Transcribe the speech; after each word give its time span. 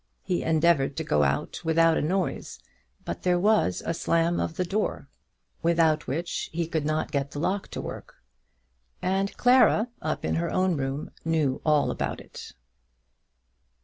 He 0.23 0.41
endeavoured 0.41 0.97
to 0.97 1.03
go 1.03 1.21
out 1.21 1.61
without 1.63 1.95
a 1.95 2.01
noise, 2.01 2.57
but 3.05 3.21
there 3.21 3.37
was 3.39 3.83
a 3.85 3.93
slam 3.93 4.39
of 4.39 4.55
the 4.55 4.65
door, 4.65 5.09
without 5.61 6.07
which 6.07 6.49
he 6.51 6.65
could 6.65 6.87
not 6.87 7.11
get 7.11 7.29
the 7.29 7.39
lock 7.39 7.67
to 7.67 7.81
work; 7.81 8.15
and 8.99 9.37
Clara, 9.37 9.89
up 10.01 10.25
in 10.25 10.37
her 10.37 10.49
own 10.51 10.75
room, 10.75 11.11
knew 11.23 11.61
all 11.63 11.91
about 11.91 12.19
it. 12.19 12.53